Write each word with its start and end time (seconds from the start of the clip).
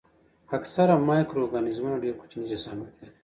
اکثره 0.57 0.95
مایکرو 1.07 1.39
ارګانیزمونه 1.43 2.01
ډېر 2.03 2.13
کوچني 2.19 2.45
جسامت 2.51 2.91
لري. 2.99 3.09